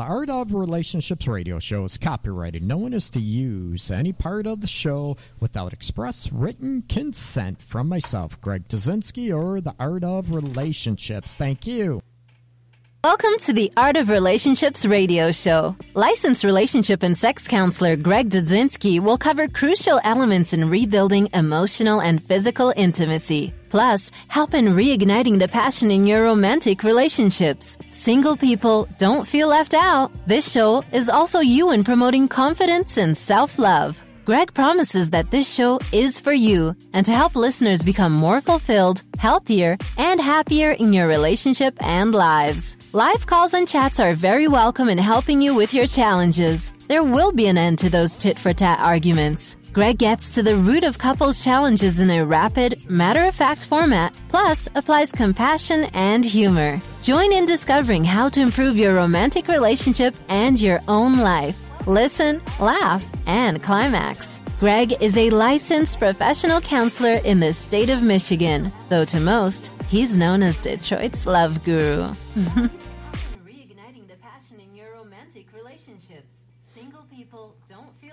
[0.00, 2.64] The Art of Relationships radio show is copyrighted.
[2.64, 7.90] No one is to use any part of the show without express written consent from
[7.90, 11.34] myself, Greg Dazinski, or The Art of Relationships.
[11.34, 12.00] Thank you.
[13.04, 15.76] Welcome to the Art of Relationships radio show.
[15.92, 22.22] Licensed relationship and sex counselor Greg Dudzinski will cover crucial elements in rebuilding emotional and
[22.22, 23.52] physical intimacy.
[23.70, 27.78] Plus, help in reigniting the passion in your romantic relationships.
[27.90, 30.12] Single people don't feel left out.
[30.26, 34.02] This show is also you in promoting confidence and self-love.
[34.26, 39.02] Greg promises that this show is for you and to help listeners become more fulfilled,
[39.18, 42.76] healthier, and happier in your relationship and lives.
[42.92, 46.72] Live calls and chats are very welcome in helping you with your challenges.
[46.88, 49.56] There will be an end to those tit for tat arguments.
[49.72, 54.12] Greg gets to the root of couples' challenges in a rapid, matter of fact format,
[54.28, 56.80] plus applies compassion and humor.
[57.02, 61.56] Join in discovering how to improve your romantic relationship and your own life.
[61.86, 64.40] Listen, laugh, and climax.
[64.58, 70.16] Greg is a licensed professional counselor in the state of Michigan, though to most, he's
[70.16, 72.12] known as Detroit's love guru.
[72.36, 76.34] Reigniting the passion in your romantic relationships.
[76.74, 78.09] Single people don't feel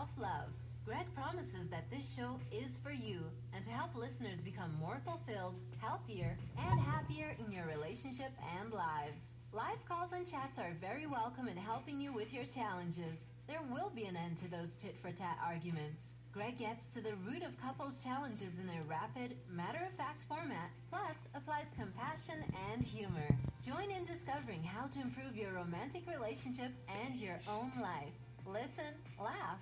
[0.00, 0.48] self love.
[0.86, 3.20] Greg promises that this show is for you
[3.54, 9.20] and to help listeners become more fulfilled, healthier, and happier in your relationship and lives.
[9.52, 13.28] Live calls and chats are very welcome in helping you with your challenges.
[13.46, 16.12] There will be an end to those tit for tat arguments.
[16.32, 20.70] Greg gets to the root of couples' challenges in a rapid, matter of fact format,
[20.88, 23.36] plus applies compassion and humor.
[23.66, 26.72] Join in discovering how to improve your romantic relationship
[27.04, 28.16] and your own life.
[28.46, 29.60] Listen, laugh,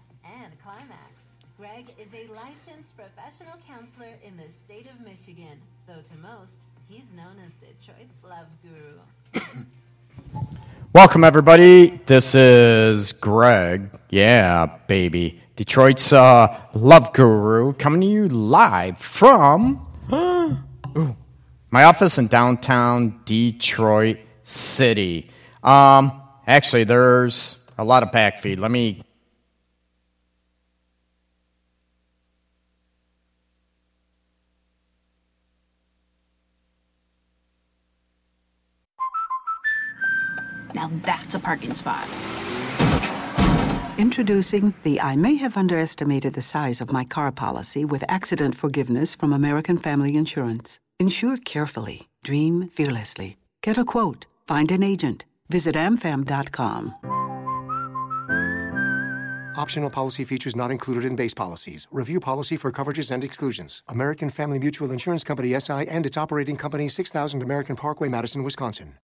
[1.79, 7.13] Greg is a licensed professional counselor in the state of Michigan, though to most, he's
[7.13, 9.63] known as Detroit's love guru.
[10.93, 12.01] Welcome, everybody.
[12.07, 13.91] This is Greg.
[14.11, 15.41] Yeah, baby.
[15.55, 21.17] Detroit's uh, love guru coming to you live from ooh,
[21.71, 25.31] my office in downtown Detroit City.
[25.63, 28.59] Um, actually, there's a lot of backfeed.
[28.59, 29.03] Let me
[40.75, 42.07] Now that's a parking spot.
[43.99, 49.17] Introducing the I may have underestimated the size of my car policy with accident forgiveness
[49.17, 50.79] from American Family Insurance.
[51.01, 53.37] Insure carefully, dream fearlessly.
[53.63, 55.25] Get a quote, find an agent.
[55.49, 56.95] Visit amfam.com.
[59.57, 61.89] Optional policy features not included in base policies.
[61.91, 63.83] Review policy for coverages and exclusions.
[63.89, 68.95] American Family Mutual Insurance Company SI and its operating company 6000 American Parkway, Madison, Wisconsin.